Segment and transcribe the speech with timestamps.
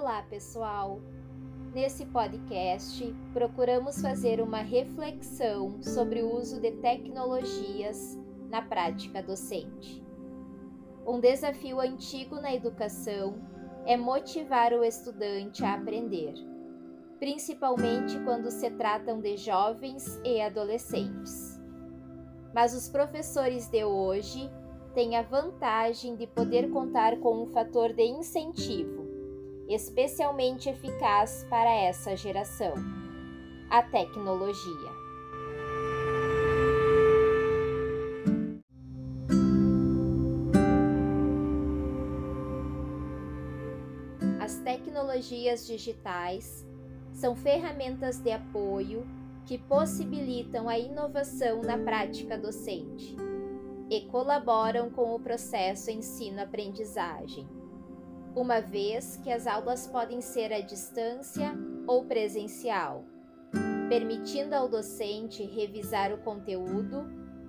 [0.00, 1.00] Olá, pessoal!
[1.74, 8.16] Nesse podcast, procuramos fazer uma reflexão sobre o uso de tecnologias
[8.48, 10.00] na prática docente.
[11.04, 13.42] Um desafio antigo na educação
[13.84, 16.34] é motivar o estudante a aprender,
[17.18, 21.60] principalmente quando se tratam de jovens e adolescentes.
[22.54, 24.48] Mas os professores de hoje
[24.94, 28.97] têm a vantagem de poder contar com um fator de incentivo
[29.68, 32.74] especialmente eficaz para essa geração:
[33.70, 34.98] a tecnologia.
[44.40, 46.66] As tecnologias digitais
[47.12, 49.06] são ferramentas de apoio
[49.44, 53.14] que possibilitam a inovação na prática docente
[53.90, 57.46] e colaboram com o processo ensino-aprendizagem
[58.34, 61.54] uma vez que as aulas podem ser à distância
[61.86, 63.04] ou presencial,
[63.88, 67.06] permitindo ao docente revisar o conteúdo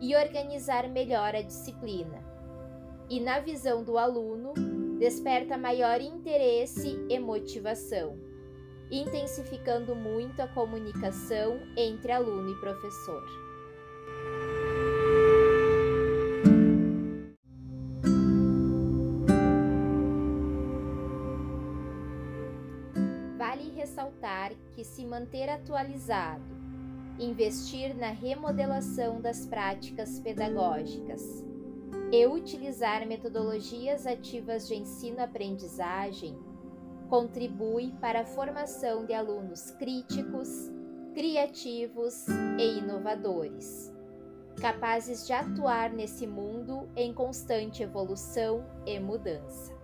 [0.00, 2.24] e organizar melhor a disciplina.
[3.08, 4.54] E na visão do aluno,
[4.98, 8.16] desperta maior interesse e motivação,
[8.90, 13.49] intensificando muito a comunicação entre aluno e professor.
[23.80, 26.44] Ressaltar que se manter atualizado,
[27.18, 31.22] investir na remodelação das práticas pedagógicas
[32.12, 36.38] e utilizar metodologias ativas de ensino-aprendizagem
[37.08, 40.70] contribui para a formação de alunos críticos,
[41.14, 42.26] criativos
[42.58, 43.92] e inovadores,
[44.60, 49.79] capazes de atuar nesse mundo em constante evolução e mudança.